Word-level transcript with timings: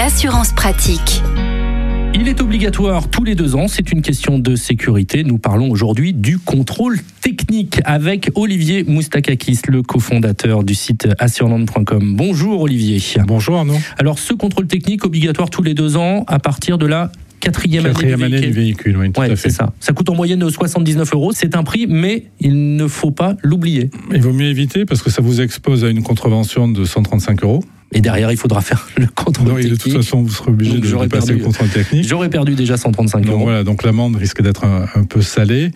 l'assurance 0.00 0.54
pratique. 0.54 1.22
Il 2.14 2.26
est 2.26 2.40
obligatoire 2.40 3.10
tous 3.10 3.22
les 3.22 3.34
deux 3.34 3.54
ans, 3.54 3.68
c'est 3.68 3.92
une 3.92 4.00
question 4.00 4.38
de 4.38 4.56
sécurité. 4.56 5.24
Nous 5.24 5.36
parlons 5.36 5.70
aujourd'hui 5.70 6.14
du 6.14 6.38
contrôle 6.38 6.98
technique 7.20 7.82
avec 7.84 8.30
Olivier 8.34 8.82
Moustakakis, 8.84 9.58
le 9.68 9.82
cofondateur 9.82 10.64
du 10.64 10.74
site 10.74 11.06
assureland.com. 11.18 12.16
Bonjour 12.16 12.62
Olivier. 12.62 12.98
Bonjour 13.26 13.58
Arnaud. 13.58 13.76
Alors 13.98 14.18
ce 14.18 14.32
contrôle 14.32 14.68
technique 14.68 15.04
obligatoire 15.04 15.50
tous 15.50 15.62
les 15.62 15.74
deux 15.74 15.98
ans 15.98 16.24
à 16.28 16.38
partir 16.38 16.78
de 16.78 16.86
la 16.86 17.12
quatrième, 17.40 17.84
quatrième 17.84 18.22
année, 18.22 18.30
du 18.30 18.36
année, 18.36 18.46
du 18.46 18.52
véhicule. 18.54 18.96
Oui, 18.96 19.12
tout 19.12 19.20
ouais, 19.20 19.30
à 19.30 19.36
fait. 19.36 19.50
ça. 19.50 19.74
ça 19.80 19.92
coûte 19.92 20.08
en 20.08 20.14
moyenne 20.14 20.48
79 20.48 21.12
euros. 21.12 21.32
C'est 21.34 21.54
un 21.54 21.62
prix, 21.62 21.86
mais 21.86 22.24
il 22.40 22.76
ne 22.76 22.88
faut 22.88 23.10
pas 23.10 23.36
l'oublier. 23.42 23.90
Il 24.14 24.22
vaut 24.22 24.32
mieux 24.32 24.48
éviter 24.48 24.86
parce 24.86 25.02
que 25.02 25.10
ça 25.10 25.20
vous 25.20 25.42
expose 25.42 25.84
à 25.84 25.90
une 25.90 26.02
contravention 26.02 26.68
de 26.68 26.86
135 26.86 27.42
euros. 27.42 27.62
Et 27.92 28.00
derrière, 28.00 28.30
il 28.30 28.36
faudra 28.36 28.60
faire 28.60 28.88
le 28.96 29.06
contrôle 29.08 29.48
non, 29.48 29.54
technique. 29.56 29.72
Et 29.72 29.76
de 29.76 29.82
toute 29.82 29.92
façon, 30.04 30.22
vous 30.22 30.30
serez 30.30 30.50
obligé 30.52 30.78
Donc, 30.78 30.82
de 31.02 31.08
passer 31.08 31.26
perdu. 31.28 31.38
le 31.40 31.44
contrôle 31.44 31.68
technique. 31.70 32.06
J'aurais 32.06 32.30
perdu 32.30 32.54
déjà 32.54 32.76
135 32.76 33.22
Donc 33.24 33.32
euros. 33.32 33.42
voilà, 33.42 33.64
donc 33.64 33.82
l'amende 33.82 34.14
risque 34.16 34.42
d'être 34.42 34.64
un, 34.64 34.86
un 34.94 35.04
peu 35.04 35.22
salée. 35.22 35.72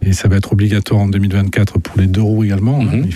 Et 0.00 0.12
ça 0.12 0.28
va 0.28 0.36
être 0.36 0.52
obligatoire 0.52 1.00
en 1.00 1.08
2024 1.08 1.78
pour 1.80 1.98
les 2.00 2.06
deux 2.06 2.22
roues 2.22 2.44
également. 2.44 2.80
hein. 2.80 2.96
Mhm. 2.98 3.08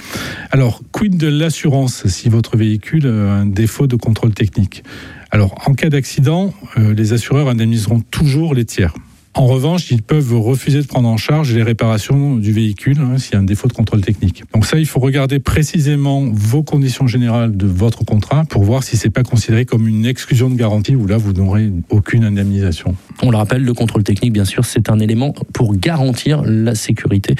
Alors, 0.51 0.83
quid 0.93 1.17
de 1.17 1.29
l'assurance 1.29 2.07
si 2.09 2.29
votre 2.29 2.57
véhicule 2.57 3.07
a 3.07 3.33
un 3.37 3.47
défaut 3.47 3.87
de 3.87 3.97
contrôle 3.97 4.35
technique? 4.35 4.83
Alors, 5.31 5.55
en 5.67 5.73
cas 5.75 5.89
d'accident, 5.89 6.53
euh, 6.77 6.93
les 6.93 7.15
assureurs 7.15 7.49
indemniseront 7.49 8.01
toujours 8.01 8.53
les 8.55 8.65
tiers. 8.67 8.93
En 9.35 9.47
revanche, 9.47 9.91
ils 9.91 10.03
peuvent 10.03 10.35
refuser 10.39 10.83
de 10.83 10.87
prendre 10.87 11.09
en 11.09 11.17
charge 11.17 11.55
les 11.55 11.63
réparations 11.63 12.37
du 12.37 12.53
véhicule 12.53 12.99
hein, 13.01 13.17
s'il 13.17 13.33
y 13.33 13.37
a 13.37 13.41
un 13.41 13.45
défaut 13.45 13.67
de 13.67 13.73
contrôle 13.73 14.03
technique. 14.03 14.45
Donc 14.53 14.67
ça, 14.67 14.79
il 14.79 14.87
faut 14.87 15.01
regarder 15.01 15.39
précisément 15.39 16.27
vos 16.31 16.63
conditions 16.63 17.07
générales 17.07 17.57
de 17.57 17.67
votre 17.67 18.05
contrat 18.05 18.45
pour 18.45 18.63
voir 18.63 18.83
si 18.83 18.99
c'est 18.99 19.11
pas 19.11 19.23
considéré 19.23 19.65
comme 19.65 19.89
une 19.89 20.05
exclusion 20.05 20.51
de 20.51 20.55
garantie 20.55 20.95
où 20.95 21.07
là, 21.07 21.17
vous 21.17 21.33
n'aurez 21.33 21.73
aucune 21.89 22.25
indemnisation. 22.25 22.95
On 23.25 23.31
le 23.31 23.37
rappelle, 23.37 23.63
le 23.63 23.73
contrôle 23.75 24.03
technique, 24.03 24.33
bien 24.33 24.45
sûr, 24.45 24.65
c'est 24.65 24.91
un 24.91 24.99
élément 24.99 25.33
pour 25.53 25.77
garantir 25.77 26.43
la 26.45 26.75
sécurité 26.75 27.35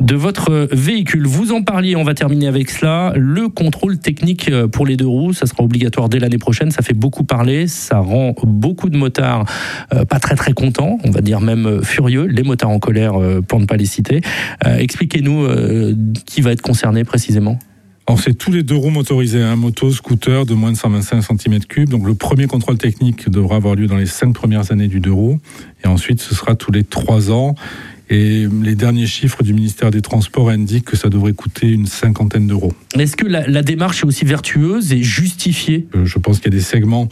de 0.00 0.14
votre 0.16 0.68
véhicule. 0.72 1.26
Vous 1.26 1.52
en 1.52 1.62
parliez, 1.62 1.96
on 1.96 2.02
va 2.02 2.14
terminer 2.14 2.48
avec 2.48 2.70
cela. 2.70 3.12
Le 3.16 3.48
contrôle 3.48 3.98
technique 3.98 4.50
pour 4.72 4.86
les 4.86 4.96
deux 4.96 5.06
roues, 5.06 5.32
ça 5.32 5.46
sera 5.46 5.62
obligatoire 5.62 6.08
dès 6.08 6.18
l'année 6.18 6.38
prochaine. 6.38 6.70
Ça 6.70 6.82
fait 6.82 6.94
beaucoup 6.94 7.24
parler, 7.24 7.66
ça 7.66 7.98
rend 7.98 8.34
beaucoup 8.42 8.88
de 8.88 8.96
motards 8.96 9.44
euh, 9.94 10.04
pas 10.04 10.18
très 10.18 10.34
très 10.34 10.52
contents, 10.52 10.98
on 11.04 11.10
va 11.10 11.20
dire 11.20 11.40
même 11.40 11.66
euh, 11.66 11.82
furieux, 11.82 12.26
les 12.26 12.42
motards 12.42 12.70
en 12.70 12.78
colère 12.78 13.20
euh, 13.20 13.40
pour 13.40 13.60
ne 13.60 13.66
pas 13.66 13.76
les 13.76 13.86
citer. 13.86 14.20
Euh, 14.66 14.76
Expliquez-nous 14.78 15.44
euh, 15.44 15.94
qui 16.26 16.40
va 16.40 16.52
être 16.52 16.62
concerné 16.62 17.04
précisément. 17.04 17.58
Alors 18.06 18.18
c'est 18.20 18.34
tous 18.34 18.50
les 18.50 18.62
deux 18.64 18.74
roues 18.74 18.90
motorisées, 18.90 19.40
un 19.42 19.54
moto, 19.56 19.90
scooter 19.92 20.44
de 20.44 20.54
moins 20.54 20.72
de 20.72 20.76
125 20.76 21.20
cm3. 21.20 21.86
Donc 21.88 22.04
le 22.06 22.14
premier 22.14 22.46
contrôle 22.46 22.76
technique 22.76 23.28
devra 23.30 23.56
avoir 23.56 23.76
lieu 23.76 23.86
dans 23.86 23.96
les 23.98 24.06
cinq 24.06 24.32
premières 24.32 24.72
années 24.72 24.88
du 24.88 24.98
deux 25.00 25.12
roues. 25.12 25.38
Et 25.84 25.86
ensuite 25.86 26.20
ce 26.20 26.34
sera 26.34 26.56
tous 26.56 26.72
les 26.72 26.82
trois 26.82 27.30
ans. 27.30 27.54
Et 28.12 28.48
les 28.64 28.74
derniers 28.74 29.06
chiffres 29.06 29.44
du 29.44 29.54
ministère 29.54 29.92
des 29.92 30.02
Transports 30.02 30.48
indiquent 30.50 30.86
que 30.86 30.96
ça 30.96 31.08
devrait 31.08 31.32
coûter 31.34 31.68
une 31.68 31.86
cinquantaine 31.86 32.48
d'euros. 32.48 32.72
Est-ce 32.98 33.16
que 33.16 33.24
la, 33.26 33.46
la 33.46 33.62
démarche 33.62 34.02
est 34.02 34.06
aussi 34.06 34.24
vertueuse 34.24 34.92
et 34.92 35.04
justifiée? 35.04 35.86
Euh, 35.94 36.04
Je 36.04 36.18
pense 36.18 36.40
qu'il 36.40 36.52
y 36.52 36.56
a 36.56 36.58
des 36.58 36.64
segments 36.64 37.08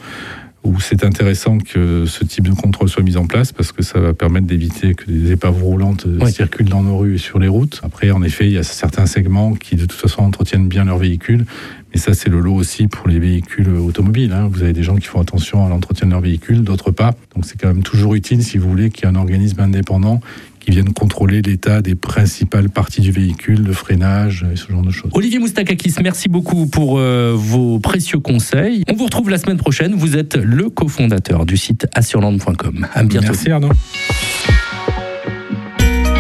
où 0.68 0.80
c'est 0.80 1.04
intéressant 1.04 1.58
que 1.58 2.04
ce 2.06 2.24
type 2.24 2.46
de 2.48 2.52
contrôle 2.54 2.88
soit 2.88 3.02
mis 3.02 3.16
en 3.16 3.26
place 3.26 3.52
parce 3.52 3.72
que 3.72 3.82
ça 3.82 3.98
va 4.00 4.12
permettre 4.12 4.46
d'éviter 4.46 4.94
que 4.94 5.04
des 5.10 5.32
épaves 5.32 5.62
roulantes 5.62 6.06
euh, 6.06 6.18
Oui. 6.22 6.32
circulent 6.32 6.68
dans 6.68 6.82
nos 6.82 6.98
rues 6.98 7.14
et 7.14 7.18
sur 7.18 7.38
les 7.38 7.48
routes. 7.48 7.80
Après, 7.82 8.10
en 8.10 8.22
effet, 8.22 8.46
il 8.46 8.52
y 8.52 8.58
a 8.58 8.62
certains 8.62 9.06
segments 9.06 9.54
qui 9.54 9.76
de 9.76 9.82
toute 9.86 9.92
façon 9.98 10.22
entretiennent 10.22 10.68
bien 10.68 10.84
leur 10.84 10.98
véhicule, 10.98 11.46
mais 11.92 11.98
ça 11.98 12.12
c'est 12.14 12.28
le 12.28 12.40
lot 12.40 12.54
aussi 12.54 12.86
pour 12.86 13.08
les 13.08 13.18
véhicules 13.18 13.68
automobiles. 13.70 14.32
hein. 14.32 14.48
Vous 14.52 14.62
avez 14.62 14.72
des 14.74 14.82
gens 14.82 14.96
qui 14.96 15.06
font 15.06 15.20
attention 15.20 15.64
à 15.64 15.68
l'entretien 15.70 16.06
de 16.06 16.12
leur 16.12 16.20
véhicule, 16.20 16.62
d'autres 16.62 16.90
pas. 16.90 17.14
Donc 17.34 17.46
c'est 17.46 17.58
quand 17.58 17.68
même 17.68 17.82
toujours 17.82 18.14
utile, 18.14 18.42
si 18.44 18.58
vous 18.58 18.68
voulez, 18.68 18.90
qu'il 18.90 19.04
y 19.04 19.06
ait 19.06 19.10
un 19.10 19.16
organisme 19.16 19.60
indépendant 19.60 20.20
qui 20.68 20.74
vienne 20.74 20.92
contrôler 20.92 21.40
l'état 21.40 21.80
des 21.80 21.94
principales 21.94 22.68
parties 22.68 23.00
du 23.00 23.10
véhicule, 23.10 23.62
le 23.64 23.72
freinage 23.72 24.44
et 24.52 24.56
ce 24.56 24.70
genre 24.70 24.82
de 24.82 24.90
choses. 24.90 25.10
Olivier 25.14 25.38
Moustakakis, 25.38 25.94
merci 26.02 26.28
beaucoup 26.28 26.66
pour 26.66 26.98
euh, 26.98 27.32
vos 27.34 27.78
précieux 27.78 28.18
conseils. 28.18 28.82
On 28.90 28.94
vous 28.94 29.06
retrouve 29.06 29.30
la 29.30 29.38
semaine 29.38 29.56
prochaine. 29.56 29.94
Vous 29.94 30.18
êtes 30.18 30.36
le 30.36 30.68
cofondateur 30.68 31.46
du 31.46 31.56
site 31.56 31.86
assureland.com. 31.94 32.86
À 32.92 33.02
bientôt. 33.02 33.28
Merci 33.28 33.50
Arnaud. 33.50 33.70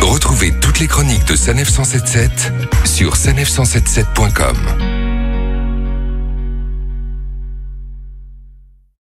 Retrouvez 0.00 0.54
toutes 0.62 0.80
les 0.80 0.86
chroniques 0.86 1.26
de 1.28 1.36
Sanef 1.36 1.68
177 1.68 2.50
sur 2.86 3.16
sanef177.com. 3.16 4.97